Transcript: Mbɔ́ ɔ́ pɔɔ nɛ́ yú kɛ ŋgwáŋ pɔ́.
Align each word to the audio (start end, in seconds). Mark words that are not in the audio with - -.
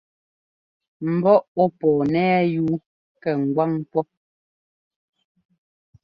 Mbɔ́ 1.13 1.35
ɔ́ 1.61 1.67
pɔɔ 1.77 1.99
nɛ́ 2.13 2.29
yú 2.53 2.65
kɛ 3.21 3.31
ŋgwáŋ 3.41 3.71
pɔ́. 3.91 4.03